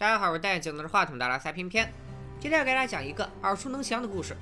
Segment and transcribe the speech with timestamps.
[0.00, 1.92] 大家好，我是戴眼镜拿着话筒的拉塞偏偏。
[2.40, 4.34] 今天要给大家讲一个耳熟能详的故事。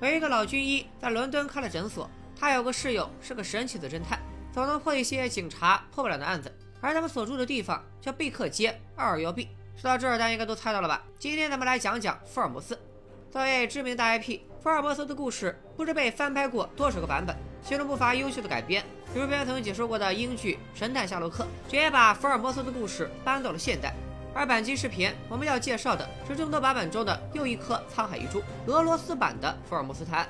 [0.00, 4.18] 有一个老军医在伦敦开了诊所，他有个室友是个神奇的侦探，
[4.52, 6.52] 总能破一些警察破不了的案子。
[6.80, 9.50] 而他们所住的地方叫贝克街二二幺 B。
[9.76, 11.00] 说到这儿，大家应该都猜到了吧？
[11.16, 12.76] 今天咱们来讲讲福尔摩斯。
[13.30, 18.84] 作为知名大 IP，福尔摩斯的故事不知被翻拍过多少个版本，其中不乏优秀的改编。
[19.14, 23.94] 比如边曾解说过的英剧《神探夏洛克》，直接把福尔摩斯的故事搬到了现代。
[24.36, 30.28] 而本期视频我们要介绍的是众多版本中的又一颗沧海遗珠——俄罗斯版的福尔摩斯探案。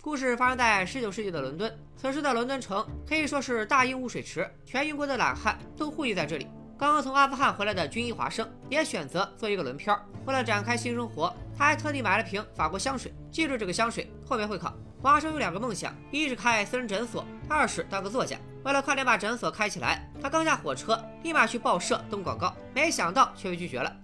[0.00, 6.46] 故事发生在19世纪的伦敦，此时的伦敦城可以说是大英污水池，全英国的懒汉都汇集在这里。
[6.76, 9.96] 刚刚从阿富汗回来的军医华生也选择做一个轮漂。
[10.26, 13.14] 为了展开新生活，他还特地买了瓶法国香水。
[13.30, 14.74] 记住这个香水，后面会考。
[15.00, 18.36] 华生有两个梦想：一是开私人诊所，二是当个作家。
[18.64, 23.96] 为了快点把诊所开起来，他刚下火车，立马去报社登广告，没想到却被拒绝了。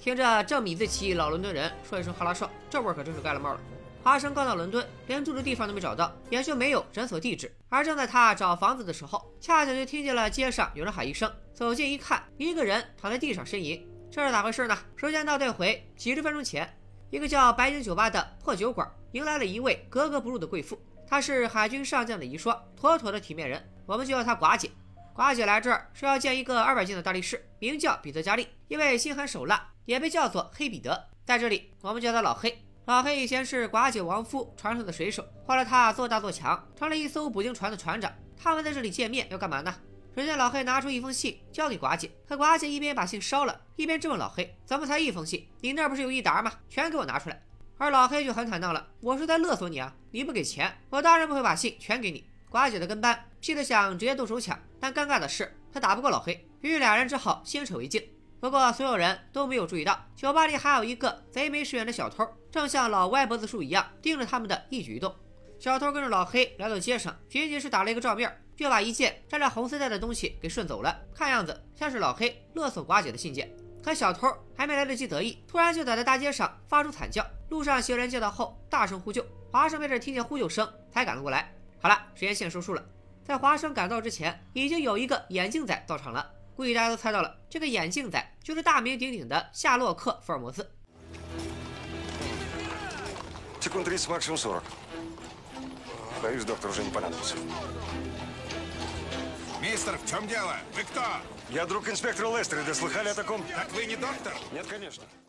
[0.00, 3.60] 听着这米字旗老伦敦人说一声“哈拉少”，这味儿可真是盖了帽了。
[4.02, 7.54] 华生刚到伦敦，连住的地方都没找到，也就没有诊所地址。
[7.68, 11.32] 而正在他找房子的时候，恰巧就听见了街上有人喊一声。
[11.54, 14.76] 走近一看，一个人躺在地上呻吟，这是咋回事呢？
[14.96, 16.68] 时间倒退回几十分钟前，
[17.10, 24.70] 一个叫白金酒吧的破酒馆迎来了一位格格不入的贵妇，她是海军上将的遗孀，妥妥的体面人，我们就叫她寡姐。
[25.18, 31.08] 寡姐来这儿是要见一个二百斤的大力士，名叫彼得·加利，因为心狠手辣，也被叫做黑彼得。
[31.24, 32.56] 在这里，我们叫他老黑。
[32.84, 38.12] 老黑以前是寡姐亡夫船上的水手，后来他做大做强，成了一艘捕鲸船的船长。
[38.36, 39.74] 他们在这里见面要干嘛呢？
[40.14, 45.48] 只见老黑拿出一封信交给寡姐，可寡姐一边把信烧了，一边质问老黑：“怎么才一封信？
[45.62, 46.52] 你那不是有一沓吗？
[46.68, 47.42] 全给我拿出来！”
[47.76, 49.96] 而老黑就很坦荡了：“我是在勒索你啊！
[50.12, 58.02] 你不给钱，我当然不会把信全给你。”寡姐的跟班气得想直接动手抢，但尴尬的是他打不过老黑，于是俩人只好先扯为敬。
[58.40, 65.14] 不过所有人都没有注意到，酒吧里还有一个贼眉鼠眼的小偷，正像老歪脖子树一样盯着他们的一举一动。
[65.58, 73.52] 小偷跟着老黑来到街上，仅仅是打了一个照面，就把一件沾着红丝带的东西给顺走了，看样子像是老黑勒索寡姐的信件。
[73.82, 77.26] 可小偷还没来得及得意，突然就倒在大街上发出惨叫。
[77.48, 81.52] 路上行人见到后大声呼救，华生被这听见呼救声才赶了过来。
[81.80, 82.84] 好了，时间线收束了。
[83.24, 86.28] 在华生赶到之前，已经有一个眼镜仔到场了。
[86.56, 90.68] 估计大家都猜到了，这个眼镜仔就是大名鼎鼎的夏洛克·福尔摩斯。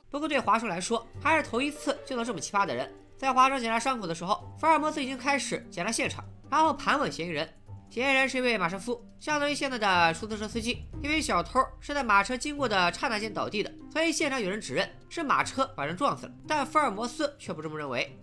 [0.09, 2.91] 不过对华生来说，还是头一次见到这么奇葩的人。
[3.15, 7.47] 在华生检查伤口的时候，福尔摩斯已经开始检查现场，然后盘问嫌疑人。
[7.89, 10.85] 嫌疑人是一位马车夫，相当于现在的出租车司机。
[11.01, 16.31] 因为小偷是在马车经过的刹那间倒地的，所以现场有人指认是马车把人撞死了。
[16.47, 18.15] 但福尔摩斯却不这么认为。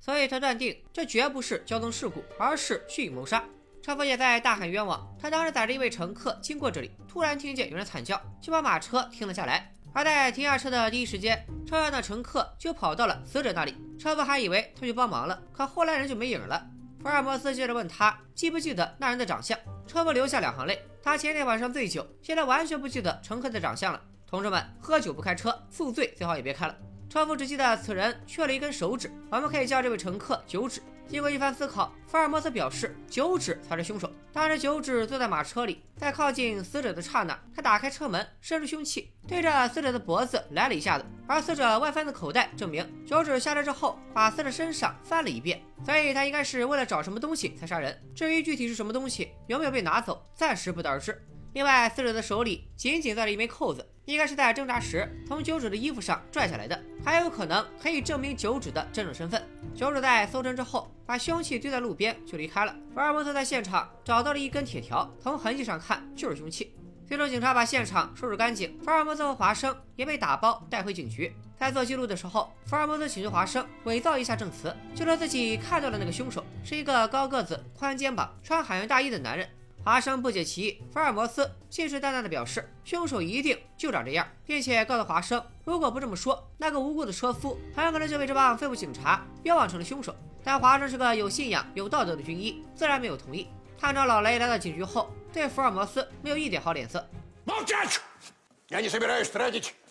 [0.00, 3.44] 所以他断定这绝不是交通事故，而是蓄意谋杀。
[3.86, 5.06] 车夫也在大喊冤枉。
[5.16, 9.72] 他当时载着一位乘客经过这里，突然听见有人惨叫，就把马车停了下来。
[9.92, 13.76] 而在停下车的第一时间，车上的乘客就跑到了死者那里。
[13.96, 16.66] 车夫还以为他去帮忙了，可后来人就没影了。
[17.00, 19.56] 福尔摩斯接着问他记不记得那人的长相。
[19.86, 24.02] 车夫流下两行泪，他前天晚上醉酒，现在完全不记得乘客的长相了。
[24.26, 26.74] 同志们，喝酒不开车，宿醉最好也别开了。
[27.08, 30.82] 车夫只记得此人缺了一根手指，我们可以叫这位乘客九指。
[31.08, 34.12] 经过一番思考，福尔摩斯表示九指才是凶手。
[34.32, 41.04] 当时九指坐在马车里，在靠近死者的刹那，他打开车门，伸出凶器，对着死者的脖子来了一下子。
[41.28, 47.96] 而死者外翻的口袋证明，九指下车之后把死者身上翻了一遍，所以他应该是为了找什么东西才杀人。
[48.12, 51.24] 至于具体是什么东西，有没有被拿走，暂时不得而知。
[51.52, 59.40] 另外，死者的手里紧紧攥着一枚扣子，应该是在挣扎时从九指的衣服上拽下来的，还有可能可以证明九指的真正身份。
[59.72, 62.74] 九指在搜身之后，把凶器丢在路边就离开了。
[62.92, 66.74] 福尔摩斯在现场找到了一根铁条，从痕迹上看就是凶器。
[67.06, 71.32] 最终，警察把现场收拾干净，福尔摩斯和华生也被打包带回警局。
[71.56, 79.48] 在做记录的时候，福尔摩斯请求华生伪造一下证词，就说自己看到的那个凶手是一个高个子、宽肩膀、穿海员大衣的男人。
[79.85, 90.15] 华生不解其意，福尔摩斯信誓旦旦地表示，凶手一定就长这样，并且告诉华生，如果不这么说，那个无辜的车夫很有可能就被这帮废物警察标榜成了凶手。
[90.43, 93.47] 但华生是个有信仰、有道德的军医，自然没有同意。
[93.79, 97.07] 探长老雷来到警局后，对福尔摩斯没有一点好脸色。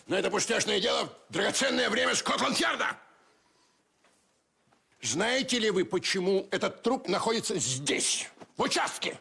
[0.07, 2.97] на это пустяшное дело драгоценное время Скотланд-Ярда.
[5.01, 9.17] Знаете ли вы, почему этот труп находится здесь, в участке?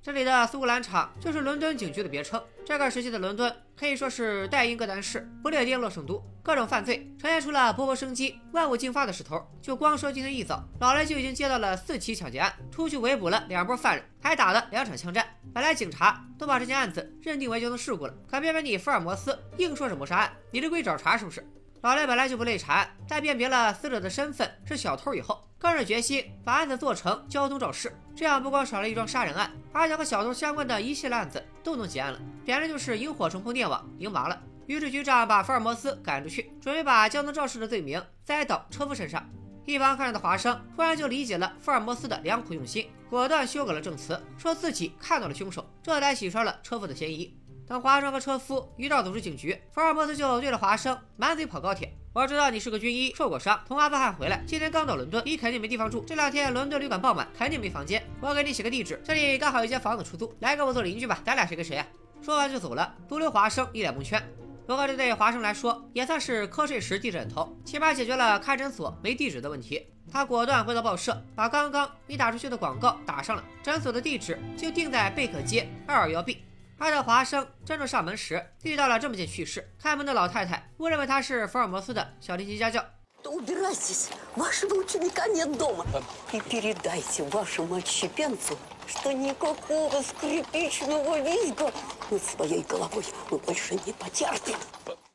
[0.00, 2.42] 这里的苏格兰场就是伦敦警局的别称。
[2.64, 9.46] 这个时期的伦敦可以说是代英格丹市、不列颠洛圣都，各种犯罪呈现出了勃勃生机、万物竞发的势头。
[9.60, 15.26] 就光说今天一早，老雷就已经接到了四起抢劫案，出去围捕了两波犯人，还打了两场枪战。
[15.52, 21.46] 本来警察都把这件案子认定为交通事故了，可偏偏你福尔摩斯硬说是谋杀案，你这归找茬是不是？
[21.82, 27.96] 老雷本来就不累查案，在辨别了死者的身份是小偷以后，更是决心把案子做成交通肇事。
[28.16, 34.42] 这样不光少了一桩杀人案，而且和小偷相关的一系列案子都能结案了，简直就是萤火虫碰电网，赢麻了。
[34.66, 39.24] 于是局长把福尔摩斯赶出去，准备把交通肇事的罪名栽到车夫身上。
[39.64, 47.38] 一旁看着的华生突然就理解了福尔摩斯的良苦用心，果断修改了证词，说自己看到了凶手，这才洗刷了车夫的嫌疑。
[47.68, 51.92] 等华生和车夫一道走出警局，福尔摩斯就对着华生满嘴跑高铁。
[52.14, 56.02] 我知道你是个军医，受过伤，从阿富汗回来，今天刚到伦敦，你肯定没地方住。
[56.06, 58.02] 这两天伦敦旅馆爆满，肯定没房间。
[58.22, 61.20] 我给你写个地址，这里刚好有间房子出租，来跟我做邻居吧。
[61.26, 61.86] 咱俩谁跟谁啊？
[62.22, 64.26] 说完就走了，独留华生一脸蒙圈。
[64.66, 69.86] 不过这对华生来说也算是瞌睡时递枕头，起码解决了开诊所没地址的问题。
[70.10, 76.38] 他果断回到报社，把刚刚你打出去的广告打上了，诊所的地址就定在贝克街二二幺 B。
[76.80, 79.68] 而在华生真正上门时，遇到了这么件趣事。
[79.82, 82.84] 开门的老太太误认为他是福尔摩斯的小提琴家教。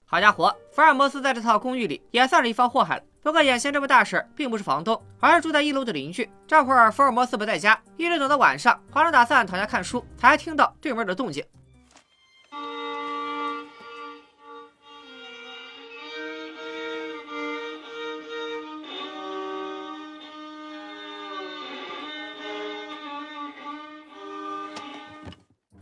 [0.06, 3.04] 好家伙，福尔摩斯在这套公寓里也算是一方祸害了。
[3.24, 6.30] 不过眼前这位大婶并不是房东，而是住在一楼的邻居。
[6.46, 11.42] 这会儿福尔摩斯不在家，一直等到晚上，华生打算躺下看书，才听到对门的动静。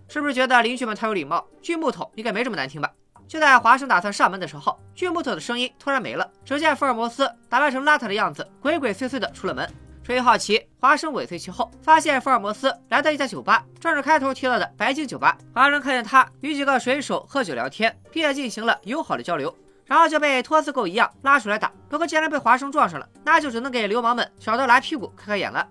[0.07, 1.43] 是不是觉得邻居们太有礼貌？
[1.59, 2.91] 锯木头应该没这么难听吧？
[3.31, 6.30] 就在华生打算上门的时候，锯木头的声音突然没了。
[6.44, 9.66] 只见福尔摩斯打扮成邋遢的样子，鬼鬼祟祟的出了门。
[10.04, 15.38] 出于好奇，华生尾随其后，发现福尔摩斯来到一家酒吧，正是开头提到的白金酒吧。
[15.54, 19.56] 华生看见他与几个水手喝酒聊天，并且进行了友好的交流，
[19.86, 21.72] 然后就被托死狗一样拉出来打。
[21.88, 25.66] 不过既然被华生撞上了，那就只能给流氓们小刀拉屁股开开眼了。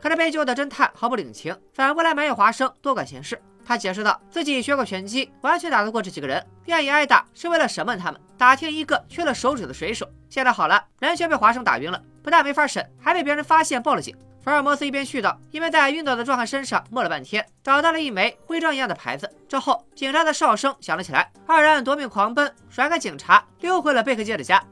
[0.00, 3.40] 可这被救的侦探毫不领情，反过来埋怨华生多管闲事。
[3.64, 10.08] 他解释道，自己学过拳击，完全打得过这几个人，愿意挨打是为了审问他们，打听一个缺了手指的水手。
[10.28, 14.16] 现在好了，人却被华生打晕了，不但没法审，还被别人发现报了警。
[14.42, 19.30] 福尔摩斯一边絮叨，一边在晕倒的壮汉身上摸了半天，找到了一枚徽章一样的牌子。
[19.46, 20.10] 之后，警。
[20.10, 23.18] 察的哨声响了起来，二人夺命狂奔，甩开警。
[23.18, 24.64] 察，溜回了贝克街的家。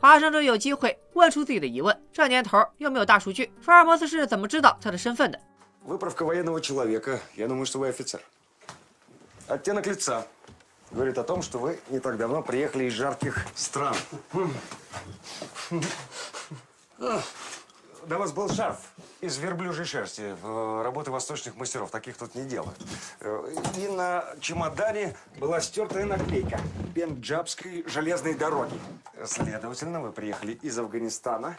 [0.00, 1.98] 华生终于有机会问出自己的疑问。
[2.12, 5.40] 这年头又没有大数据，福尔摩斯是怎么知道他的身份的？
[5.86, 7.20] Выправка военного человека.
[7.36, 8.20] Я думаю, что вы офицер.
[9.48, 10.26] Оттенок лица
[10.90, 13.94] говорит о том, что вы не так давно приехали из жарких стран.
[18.08, 20.36] Да у вас был шарф из верблюжьей шерсти.
[20.84, 21.90] Работы восточных мастеров.
[21.90, 22.76] Таких тут не делают.
[23.76, 26.60] И на чемодане была стертая наклейка
[26.94, 28.78] Пенджабской железной дороги.
[29.24, 31.56] Следовательно, вы приехали из Афганистана.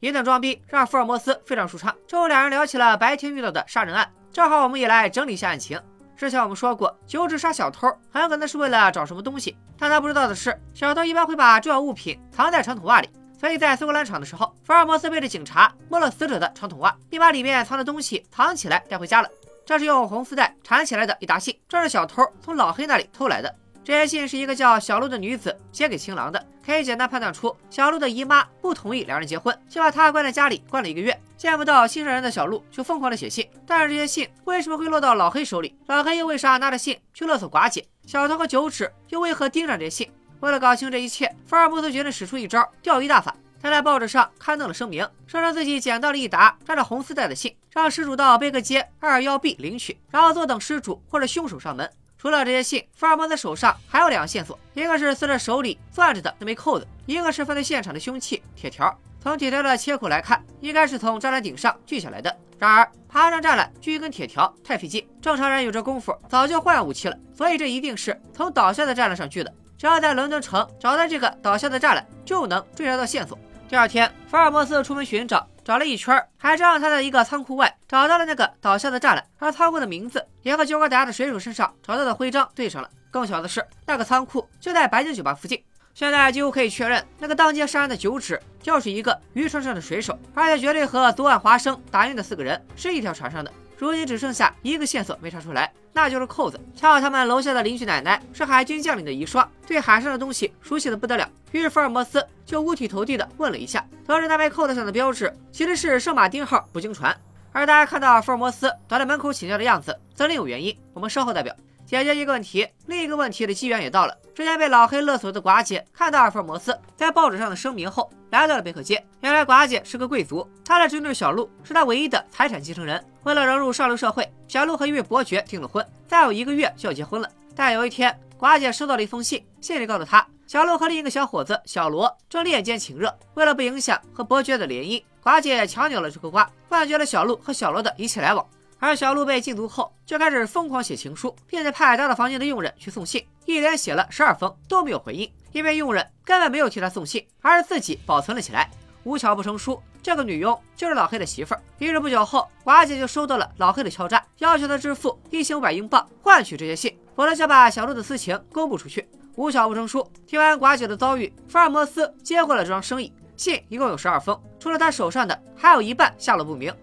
[0.00, 1.94] 一顿装逼让福尔摩斯非常舒畅。
[2.06, 5.80] 之后两人聊起了白天遇到的杀人案，正好我们也来整理一下案情。
[6.16, 13.08] 之前我们说过，九指杀小偷很有可能是为了找什么东西，但他不知道的是，小偷一般会把重要物品藏在长筒袜里。
[13.41, 19.29] 所以在苏格兰场的时候，福尔摩斯背着警察摸了死者的长筒袜，并把里面藏的东西藏起来带回家了。
[19.65, 23.51] 这是用红丝带缠起来的一沓信，这是小偷从老黑那里偷来的。
[23.83, 31.19] 这些信是一个叫小鹿的女子写给新郎的，可以简单判断出小鹿的姨妈不同意两人结婚，就把她关在家里关了一个月。
[31.35, 35.75] 见不到心上人的小鹿就疯狂的写信，但是这些信为什么会落到老黑手里？
[35.87, 37.83] 老黑又为啥拿着信去勒索寡姐？
[38.05, 40.11] 小偷和九尺又为何盯上这些信？
[40.41, 43.35] 为了搞清这一切，福尔摩斯决定使出一招钓鱼大法。
[43.61, 51.87] 他在报纸上刊登了声明，声称自己捡到了一沓扎着红丝带的信，让失主到贝克街二幺 B 领取，然后坐等失主或者凶手上门。
[52.17, 58.99] 除了这些信，福尔摩斯手上还有两个线索，一个是死者手里攥着的那枚扣子，一个是犯罪现场的凶器铁条。
[59.19, 62.35] 从铁条的切口来看，应该是从栅栏顶上锯下来的。
[62.57, 69.53] 然而，爬上栅栏锯一根铁条太费劲，正常人有这功夫早就换武器了，所以这一定是从倒下的栅栏上锯的。
[69.81, 73.35] 只要在伦敦城找到这个倒下的栅栏，就能追查到线索。
[73.67, 82.87] 第二天，福尔摩斯出门寻找，找了一圈，还是让他在一个仓库外找到了那个倒下的栅栏，而仓库的名字也和酒馆打的水手身上找到的徽章对上了。
[83.09, 85.59] 更巧的是，那个仓库就在白金酒吧附近。
[85.95, 93.51] 现在几乎可以确认，那个当街杀人的九指就是一个渔船上的水手，而且绝对和昨晚华生打晕的四个人是一条船上的。
[93.87, 95.73] 如今只剩下一个线索没查出来。
[95.91, 96.59] 那就是扣子。
[96.75, 101.27] 恰好他们楼下的邻居奶奶是海军将领的遗孀，对海上的东西熟悉的不得了。
[101.51, 107.13] 于是福尔摩斯就五体投地的问了一下，得知那枚扣子上的标志其实是圣马丁号捕鲸船。
[107.51, 110.77] 而大家看到福尔摩斯躲在门口请教的样子，则另有原因。
[110.93, 111.53] 我们稍后再表。
[111.91, 114.17] 解决一个问题，另一个问题的机缘也到了。
[114.33, 119.05] 之前被老黑勒索的寡姐看到福尔摩斯在报纸上的声明后，来到了贝克街。
[119.19, 123.03] 原来寡姐是个贵族，她的侄女小璐是她唯一的财产继承人。
[123.23, 127.29] 为了融入上流社会，小璐和一位伯爵订了婚，再有一个月就要结婚了。
[127.57, 133.13] 但有一天，寡姐收到了一封信，信里告诉她，小璐和另一个小伙子小罗正恋奸情热。
[133.33, 138.47] 为了不影响和伯爵的联姻，寡姐强扭了这颗瓜，断绝了小璐和小罗的一切来往。
[138.81, 148.71] 而小鹿被禁足后，就开始疯狂写情书，并且派到了房间的佣人去送信，一连写了十二封都没有回应，因为佣人根本没有替他送信，而是自己保存了起来。
[149.03, 151.61] 无巧不成书，这个女佣就是老黑的媳妇儿。
[151.77, 159.07] 于是不久后，寡姐就收到了老黑的敲诈，要求他支付一千五百英镑换取这些信，否则就把小鹿的私情公布出去。
[159.35, 163.13] 无巧不成书，听完寡姐的遭遇，福尔摩斯接过了这桩生意。
[163.37, 166.73] 信一共有十二封，除了他手上的，还有一半下落不明。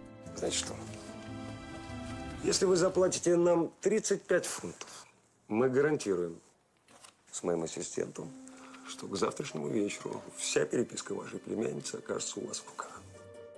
[2.44, 4.90] Если вы заплатите нам 35 фунтов,
[5.48, 6.40] мы гарантируем
[7.32, 8.30] с моим ассистентом,
[8.88, 12.90] что к завтрашнему вечеру вся переписка вашей племянницы окажется у вас в руках.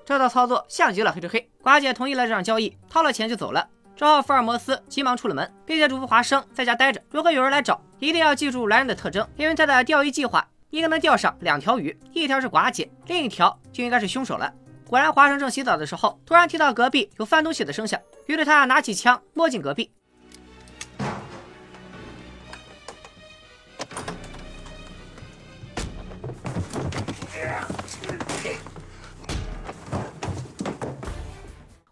[0.05, 1.50] 这套操作像极了黑吃黑。
[1.63, 3.67] 寡姐同意了这场交易，掏了钱就走了。
[3.96, 7.01] 之后，福尔摩斯急忙出了门，并且嘱咐华生在家待着。
[7.10, 14.53] 如果有人来找，一定要记住来人的特征，因为他的钓鱼计划应该能钓上两条鱼，一条是寡姐，另一条就应该是凶手了。
[14.90, 18.00] 果然，华生正洗澡的时候，突然听到隔壁有翻东西的声响。
[18.26, 19.88] 于是他拿起枪摸进隔壁。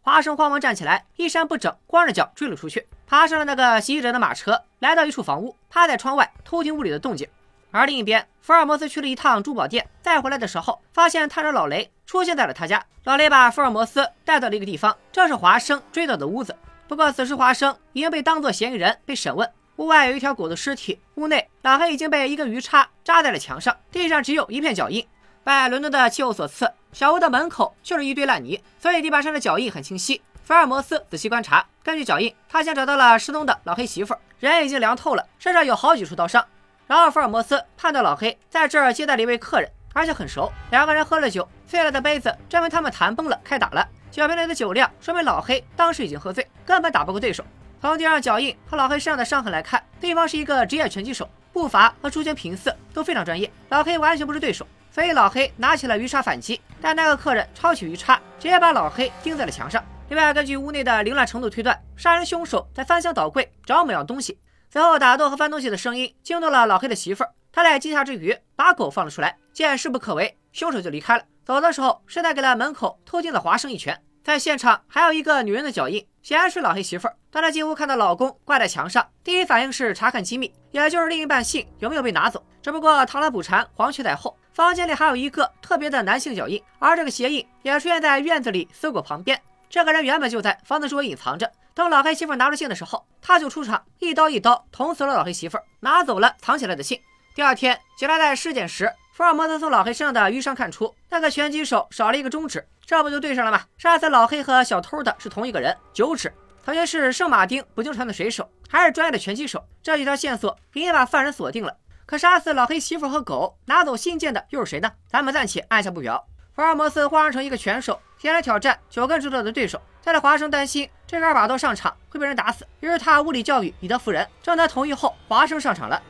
[0.00, 7.28] 华生慌忙站起来，衣衫不整，光着脚追了出去，爬上了那个袭击者的马车，来到一处房屋，趴在窗外偷听屋里的动静。
[7.70, 11.88] 而另一边，福尔摩斯去了一趟珠宝店，再回来的时候，发现探长老雷。
[12.08, 16.56] 出现在了他家，老雷把福尔摩斯带到了一个地方，这是华生追到的屋子。
[16.88, 19.46] 不过此时华生已经被当作嫌疑人被审问。
[19.76, 25.06] 屋外有一条狗的尸体，屋内老黑已经被一根鱼叉扎在了墙上，地上只有一片脚印。
[25.44, 30.22] 拜伦敦的气候所赐，小屋的门口就是一堆烂泥，所以地板上的脚印很清晰。
[30.42, 36.42] 福尔摩斯仔细观察，根据脚印，他先找到了失踪的老黑媳妇，人已经凉透了，身上有好几处刀伤。
[36.86, 39.70] 然后福尔摩斯判断老黑在这儿接待了一位客人。
[39.98, 43.84] 而且很熟，两个人喝了酒，碎了的杯子证明他们谈崩了，开打了。
[44.12, 47.44] 酒瓶里的酒量说明老黑当时已经喝醉，根本打不过对手。
[47.80, 53.50] 从地上脚印和老黑身上的伤痕来看，对方是一个职业拳击手，步伐和出拳频次都非常专业。
[53.70, 59.84] 老黑完全不是对手，所以老黑拿起了鱼叉反击，但那个客人抄起鱼叉，直接把老黑钉在了墙上。
[60.10, 64.38] 另外，根据屋内的凌乱程度推断，杀人凶手在翻箱倒柜找某样东西，
[64.70, 67.30] 随后打斗和翻东西的声音惊动了老黑的媳妇儿。
[67.58, 69.36] 他在惊吓之余，把狗放了出来。
[69.52, 71.24] 见势不可为，凶手就离开了。
[71.44, 74.00] 走的时候，顺带给了门口偷听的华生一拳。
[74.22, 77.16] 在现场还有一个女人的脚印，显然是老黑媳妇儿。
[77.32, 82.40] 当她进屋看到老公挂在墙上，第一反应是查看机密，也就是另一半信有没有被拿走。
[82.62, 89.36] 只不过螳螂捕蝉，黄雀在后，房间里还有一个特别的男性脚印，而这个鞋印也出现在院子里搜狗旁边。
[89.68, 91.50] 这个人原本就在房子周围隐藏着。
[91.74, 97.00] 等老黑媳妇拿出信的时候，他就出场，一刀一刀捅死了老黑媳妇儿，拿走了藏起来的信。
[97.38, 103.62] 第二天，警察在尸检时，福尔摩斯从老黑身上的淤伤看出，那个拳击手少了一个中指，这不就对上了吗？
[103.78, 111.72] 杀死老黑和小偷的是同一个人，九指，曾经是圣马丁捕鲸船的水手，还是专业的拳击手，这几条线索已经把犯人锁定了。
[112.06, 114.90] 可杀死老黑媳妇和狗，拿走信件的又是谁呢？
[115.08, 116.26] 咱们暂且按下不表。
[116.56, 119.80] 福尔摩斯化妆成一个拳手，前来挑战九根指头的对手。
[120.00, 126.02] 在这华生担心这个二把刀上场会被人打死，于是他物理教育以德服人，让他同意后，华生上场了。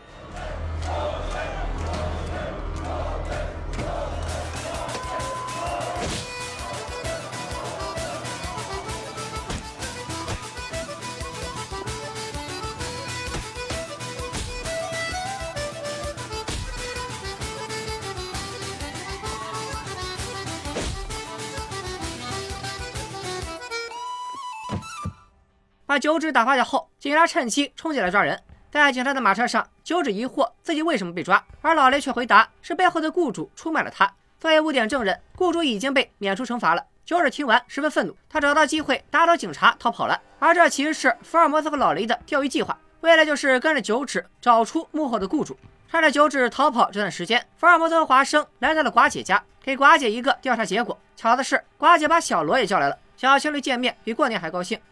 [25.89, 28.39] 把九指打趴下后，警察趁机冲进来抓人。
[28.71, 34.13] 在警察的马车上，九指疑惑自己为什么被抓，而老雷却回答是背后的雇主出卖了他。
[34.39, 36.85] 作为污点证人，雇主已经被免除惩罚了。
[37.07, 40.21] 九指听完十分愤怒，他找到机会打倒警察逃跑了。
[40.39, 45.57] 而这其实是福尔摩斯和老雷的钓鱼计划，为了就是跟着九指找出幕后的雇主。
[45.91, 50.99] 趁着九指逃跑这段时间，福尔摩斯和华生来到了寡姐家，给寡姐一个调查结果。
[51.17, 52.99] 巧的是，寡姐把小罗也叫来了。
[53.17, 54.79] 小情侣见面比过年还高兴。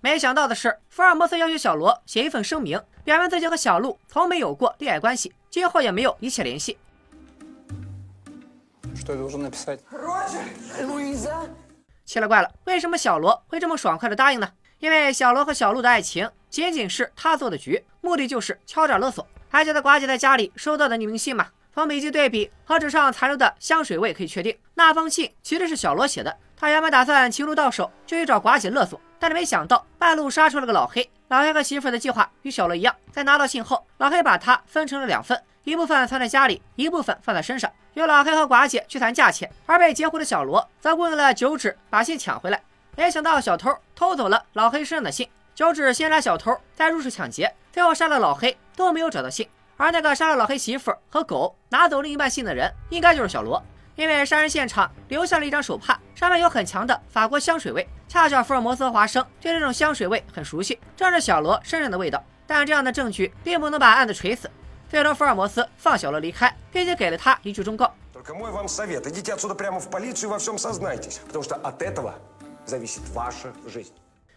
[0.00, 6.78] 没想到的是，福尔摩斯要求小罗写一份声明，表明自己和小鹿从没有过恋爱关系，今后也没有一切联系。
[12.04, 14.48] 奇了怪了，为什么小罗会这么爽快的答应呢？
[14.78, 19.26] 因为小罗和小鹿的爱情仅仅是他做的局，目的就是敲诈勒索。
[19.48, 21.48] 还记得寡姐在家里收到的匿名信吗？
[21.74, 26.36] 从笔迹对比和纸上残留的香水味可以确定，那封信其实是小罗写的。
[26.58, 31.08] 他原本打算情路到手就去找寡姐勒索，但是没想到半路杀出了个老黑。
[31.28, 37.70] 老黑和媳妇的计划与小罗一样，在拿到信后，老黑把它分成了两份，一部分藏在家里，一部分放在身上。
[37.94, 42.62] 由老黑和寡姐去谈价钱，而被截胡的小罗则雇佣了九指把信抢回来。
[42.94, 49.48] 没想到小偷偷走了老黑身上的信，九指先杀小偷，再入室抢劫，最后杀了老黑，都没有找到信。
[49.76, 53.62] 而那个杀了老黑媳妇和狗，拿走另一半信的人，应该就是小罗。
[53.96, 62.22] 因为杀人现场留下了一张手帕，上面有很强的法国香水味，恰巧福尔摩斯和华生对这种香水味很熟悉，正是小罗身上的味道。
[62.46, 64.48] 但这样的证据并不能把案子锤死。
[64.88, 67.92] 最终，福尔摩斯放小罗离开，并且给了他一句忠告：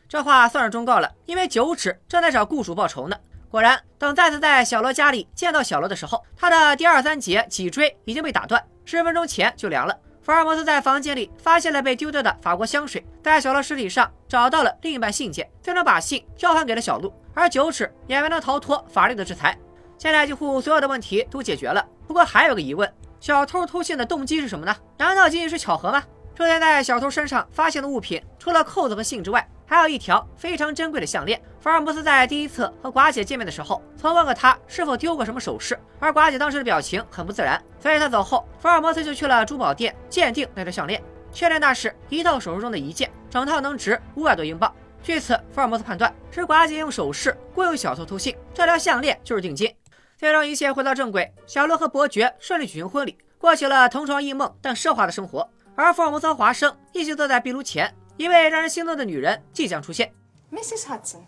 [0.07, 3.15] 这话算是忠告了，因为九尺正在找雇主报仇呢。
[3.51, 8.63] 果然，等再次在小罗家里见到小罗的时候，他的第二三节脊椎已经被打断。
[8.89, 9.95] 十分钟前就凉了。
[10.19, 17.13] 福尔摩斯在房间里发现了被丢掉的法国香水，在小罗尸体上找到了另一半信件，最终把信交还给了小鹿。
[17.35, 19.55] 而九尺也没能逃脱法律的制裁。
[19.99, 24.75] 现在几乎所有的问题都解决了，不过还有个疑问：小偷偷信的动机是什么呢？
[24.97, 26.03] 难道仅仅是巧合吗？
[26.35, 31.39] 出现在小偷身上发现的物品，除了扣子和信之外，还有一条非常珍贵的项链。
[31.59, 40.99] 福尔摩斯在第一次和寡姐见面的时候，曾问过他是否丢过什么首饰，而寡姐当时的表情很不自然，所以他走后，福尔摩斯就去了珠宝店鉴定那条项链，
[41.31, 44.73] 确认那是一套首饰中的一件，整套能值五百多英镑。
[45.03, 49.71] 据此，福尔摩斯判断是寡姐用首饰雇佣小偷偷信，这条项链就是定金。
[50.17, 55.47] 最终一切回到正轨，小罗和伯爵顺利举行婚礼，过起了同床异梦但奢华的生活。
[55.75, 57.95] 而福尔摩斯和华生一起坐在壁炉前。
[58.18, 60.12] 一位让人心动的女人即将出现。
[60.50, 60.86] Mrs.
[60.88, 61.22] Hudson,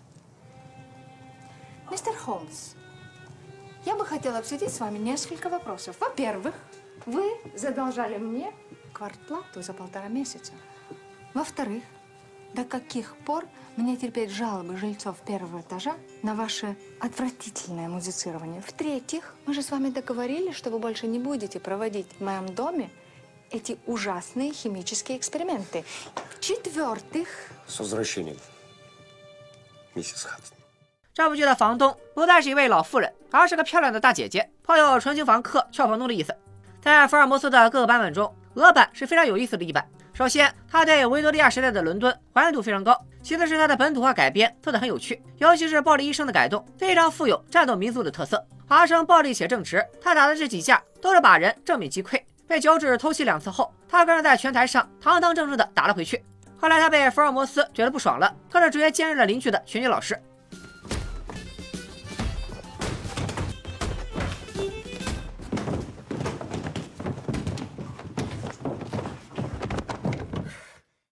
[1.91, 2.13] Mr.
[2.27, 2.77] Holmes,
[3.85, 5.97] я бы хотела обсудить с вами несколько вопросов.
[6.01, 6.55] Во-первых,
[7.07, 7.23] вы
[7.55, 8.53] задолжали мне
[8.93, 10.53] квартплату за полтора месяца.
[11.35, 11.83] Во-вторых,
[12.55, 18.63] до каких пор мне терпеть жалобы жильцов первого этажа на ваше отвратительное музицирование?
[18.63, 22.91] В-третьих, мы же с вами договорились, что вы больше не будете проводить в моем доме
[23.51, 25.85] эти ужасные химические эксперименты.
[26.39, 27.27] В-четвертых...
[27.67, 28.37] С возвращением,
[29.95, 30.55] миссис Хадсон.
[31.15, 36.37] 这部剧的房东不再是一位老妇人，而是个漂亮的大姐姐，颇有纯情房客俏房东的意思。
[36.83, 39.89] 在福尔摩斯的各个版本中，俄版是非常有意思的一版。
[40.13, 48.47] 首先，他对维多利亚时代的伦敦还原度非常高；其次是他的本土化改编做得很有趣，尤其是暴力医生的改动，非常富有战斗民族的特色。
[48.69, 52.21] 华生暴力且正直，他打的这几架都是把人正面击溃。
[52.52, 56.22] 被脚趾偷袭两次后，他更是在拳台上堂堂正正的打了回去。
[56.58, 60.22] 后来他被福尔摩斯觉得不爽了，更是直接兼任了邻居的拳击老师。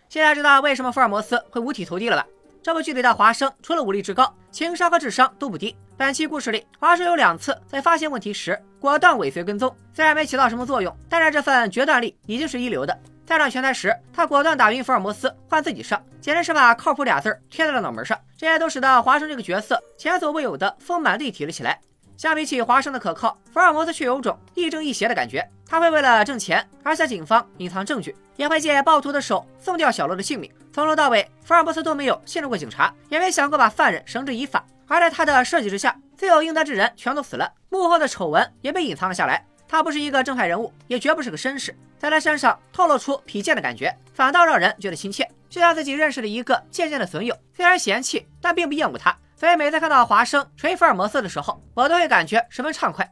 [0.10, 2.28] 现在知道为什么福尔摩斯会五体投地了吧？
[2.62, 5.73] 这部剧里的华生除了武力值高，情商和智商都不低。
[6.00, 12.98] 本期故事里，华生有两次在发现问题时果断尾随跟踪，虽然没起到什么作用，但是这份决断力已经是一流的。
[13.26, 18.18] 在上拳台时，他果断打晕福尔摩斯，换自己上，简直是把靠谱俩字贴在了脑门上。
[18.38, 21.78] 这些都使得华生这个角色前所未有的丰满立体了起来。
[22.16, 25.46] 相比起华生的可靠，福尔摩斯却有种亦正亦邪的感觉。
[25.68, 30.50] 他会为了挣钱而向警方隐藏证据，也会借暴徒的手送掉小罗的性命。
[30.71, 34.65] 从头到尾，福尔摩斯都没有信任过警察，也没想过把犯人绳之以法。
[34.88, 39.45] 而在他的设计之下，罪有应得之人全都死了，幕后的丑闻也被隐藏了下来。
[39.67, 47.36] 他不是一个正派人物，也绝不是个绅士，在他身上透露出痞贱的感觉，反倒让人觉得亲切，就像自己认识的一个渐渐的损友。
[47.55, 49.15] 虽然嫌弃，但并不厌恶他。
[49.36, 53.08] 所以每次看到华生锤福尔摩斯的时候，我都会感觉十分畅快。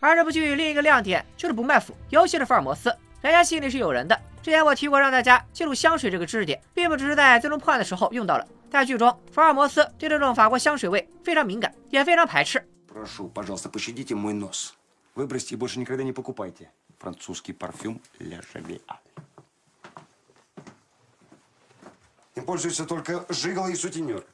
[0.00, 4.20] 而这部剧另一个亮点就是不卖腐，尤其是福尔摩斯，人家心里是有人的。
[4.41, 8.47] 之前我提过让大家记录香水这个知识点，并不只是在最终破案的时候用到了。
[8.69, 12.65] 在剧中，福尔摩斯对这种法国香水味非常敏感，也非常排斥。
[12.87, 14.73] Прошу, пожалуйста, пощадите мой нос.
[15.15, 16.71] Выбросьте и больше никогда не покупайте.
[16.99, 18.81] Французский парфюм Ля Жавиаль.
[22.35, 24.25] Им пользуются только жиголы и сутенеры.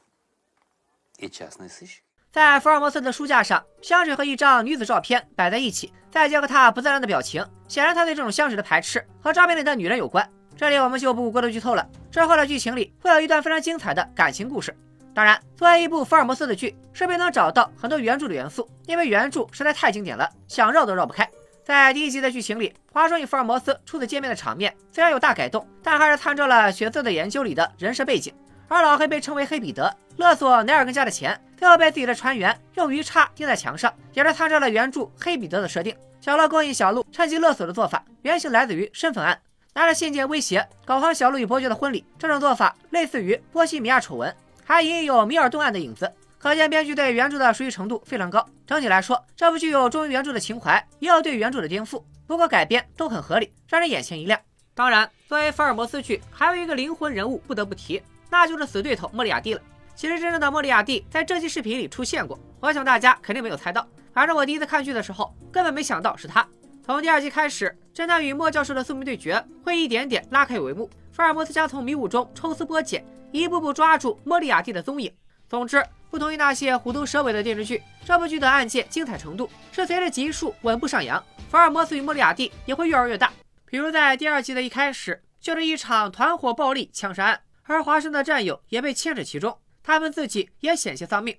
[1.18, 2.02] И частный сыщик.
[2.31, 10.27] 在福尔摩斯的书架上，香水和一张女子照片摆在一起，再结合他不自然的表情，显然他对这种香水的排斥和照片里的女人有关。
[10.55, 11.87] 这里我们就不过多剧透了。
[12.11, 14.75] 之后的剧情里会有一段非常精彩的感情故事。
[15.11, 21.27] 当然，作为一部福尔摩斯的剧，势必能找到很多原著的元素，因为原著实在太经典了，想绕都绕不开。
[21.63, 28.31] 在第一集的剧情里，华生与福尔摩斯初次见面的场面虽然有大改动，但还是参照了《血色的研究》里的人设背景。
[28.69, 35.93] 而老黑被称为黑彼得，勒索奈尔根家的钱，最后被自己的船员用鱼叉钉在墙上，也是参照了原著黑彼得的设定。
[36.21, 39.41] 小乐勾引小鹿，趁机勒索的做法，原型来自于身份案，
[39.73, 42.05] 拿着信件威胁搞黄小鹿与伯爵的婚礼。
[42.19, 48.45] 这种做法类似于波西米亚丑闻，还隐有米尔顿案的影子，可见编剧对原著的熟悉程度非常高。
[48.67, 54.39] 整体来说，这部剧有忠于原著的情怀，也有对原著的颠覆，不过改编都很合理，让人眼前一亮。
[54.75, 58.01] 当然，作为福尔摩斯剧，还有一个灵魂人物不得不提。
[58.29, 59.61] 那就是死对头莫里亚蒂了。
[59.95, 63.85] 其实真正的莫里亚蒂在这期视频里出现过，我想大家肯定没有猜到。
[64.13, 66.47] 反正我第一次看剧的时候，根本没想到是他。
[66.83, 75.13] 从第二季开始，侦探与莫教授的宿命对决会一点点拉开帷幕，福尔摩斯将从迷雾中抽丝剥茧，一步步抓住莫里亚蒂的踪影。
[75.47, 81.23] 总之，不同于那些虎头蛇尾的电视剧，这部剧的案件精彩程度是随着集数稳步上扬。
[81.49, 83.31] 福尔摩斯与莫里亚蒂也会越玩越大。
[83.65, 87.41] 比如在第二季的一开始，就是一场团伙暴力枪杀案。
[87.69, 91.37] 而华生的战友也被牵扯其中，他们自己也险些丧命。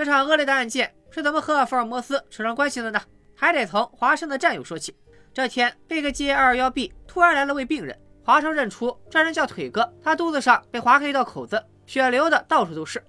[0.00, 2.98] 这场恶劣的案件是怎么和福尔摩斯扯上关系的呢？
[3.36, 4.96] 还得从华生的战友说起。
[5.34, 13.04] 这天，贝克街 221B 突然来了位病人，华生认出这人叫腿哥，他肚子上被划开一道口子，血流的到处都是。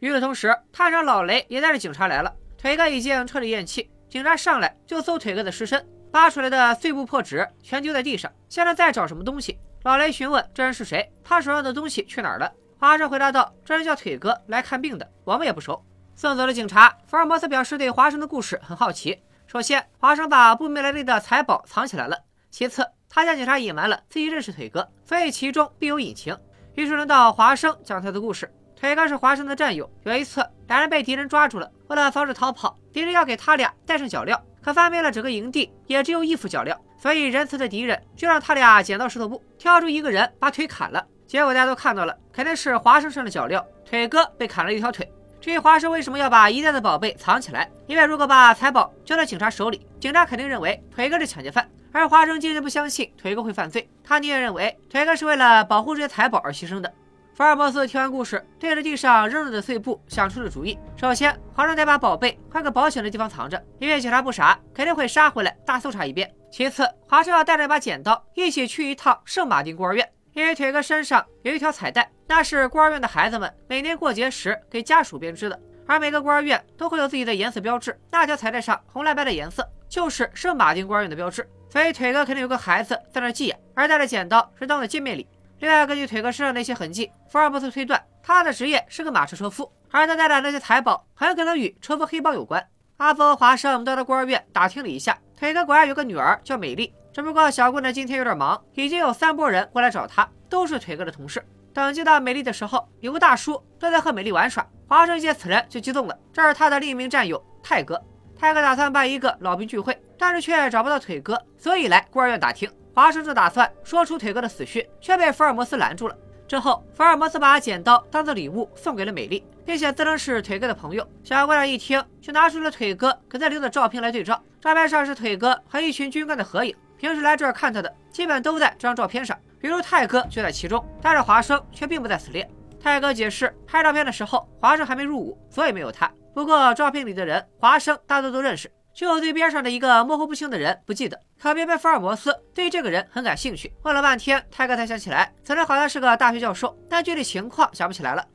[0.00, 2.32] 与此同时，探长老雷也带着警察来了。
[2.56, 9.58] 腿哥已经彻底咽气，警察上来就搜腿哥的尸身，扒出来的碎布破纸全丢在地上，像是在找什么东西。
[9.84, 12.52] 老雷询问这人是谁，他手上的东西去哪儿了？
[12.78, 15.84] 华生回答道：“这人叫腿哥，来看病的，我们也不熟。”
[16.14, 19.20] 送走了警察，福尔摩斯表示对华生的故事很好奇。
[19.46, 22.16] 首先，华生把不明来历的财宝藏起来了；
[22.50, 26.36] 其次，他向警察隐瞒了自己认识腿哥，所以其中必有隐情。
[26.74, 28.52] 于是轮到华生讲他的故事。
[28.80, 41.04] 腿哥是华生的战友，有一次两人被敌人抓住了，为了防止逃跑，敌人要给他俩带上脚镣，可翻遍了整个营地也只有一副脚镣，所以仁慈的敌人就让他俩剪刀石头布，挑出一个人把腿砍了。
[41.26, 45.12] 结果大家都看到了，肯定是华生上的脚镣，腿哥被砍了一条腿。
[45.40, 56.94] 至于华生为什么要把一袋的宝贝藏起来，因为如果把财宝交到警察手里，警察肯定认为腿哥是抢劫犯，而华生坚决不相信腿哥会犯罪，他宁愿认为腿哥是为了保护这些财宝而牺牲的。
[57.38, 60.76] 福尔摩斯听完故事，对着地上扔着的碎布想出了主意。
[60.96, 66.28] 首先，华生得把宝贝换个保险的地方藏着，因为警察不傻，肯定会杀回来大搜查一遍。
[66.50, 75.56] 其次，华生要带着一把剪刀，一起去一趟圣马丁孤儿院，因为腿哥身上有一条彩带，那是孤儿院的孩子们每年过节时给家属编织的。
[75.86, 81.48] 而每个孤儿院都会有自己的颜色标志，那条彩带上红蓝白的颜色就是圣马丁孤儿院的标志。
[81.70, 85.28] 所以腿哥肯定有个孩子在那寄养，而带着剪刀是当的见面礼。
[85.60, 92.64] 另外，根据腿哥身上那些痕迹，福尔摩斯推断他的职业是个马车车夫，而他带的那些财宝很可能与车夫黑帮有关。
[92.98, 101.44] 阿福和华生到孤儿院打听了一下，腿哥果然有个女儿叫美丽，只不过小姑娘今天有点忙，已经有三波人过来找她，都是腿哥的同事。
[101.74, 104.64] 等见到美丽的时候，有个大叔正在和美丽玩耍。
[104.86, 108.00] 华生见此人就激动了，这是他的另一名战友泰哥。
[108.38, 112.70] 泰哥打算办一个老兵聚会，但是却找不到腿哥，所以来孤儿院打听。
[112.98, 116.16] 华生正打算说出腿哥的死讯，却被福尔摩斯拦住了。
[116.48, 121.06] 之后，福尔摩斯把剪刀当做礼物送给了美丽，并且自称是腿哥的朋友。
[121.22, 124.42] 小姑娘一听，就拿出了腿哥给他留的照片来对照。
[124.60, 126.74] 照片上是腿哥和一群军官的合影。
[126.98, 129.38] 平时来这儿看他的，基本都在这张照片上。
[129.60, 132.50] 比如泰哥就在其中，但是华生却并不在此列。
[132.82, 136.10] 泰哥解释，拍照片的时候华生还没入伍，所以没有他。
[136.34, 141.16] 不过照片里的人，华生大多都认识，就对边上的一个模糊不清的人不记得。
[141.40, 143.72] 可偏偏福尔摩斯对这个人很感兴趣。
[143.82, 148.26] 问了半天泰哥才想起来此人好像是个大学教授但具体情况想不起来了。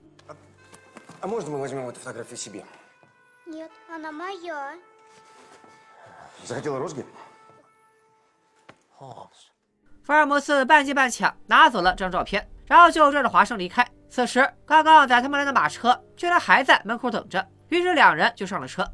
[10.01, 13.85] 福尔摩斯半接半抢拿走了这张照片然后就拽着华生离开。
[14.09, 18.89] 此时刚刚载他们来的马车居然还在门口等着于是两人就上了车。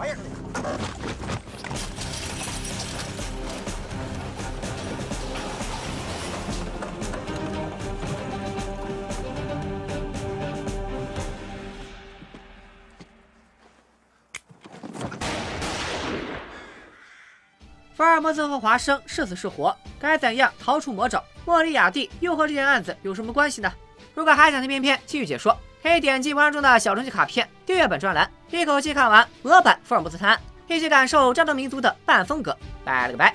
[0.00, 0.14] 哎呀
[17.96, 23.72] 福尔摩斯和华生是死是活该怎样逃出魔爪莫里亚蒂又和这件案子有什么关系呢？
[24.14, 25.56] 如果还想听片片继续解说。
[25.88, 32.54] 可以点击文章中的小程序卡片订阅本专栏，一口气看完俄版福尔摩斯探案，一起感受战斗民族的办案风格。
[32.84, 33.32] 拜了个拜。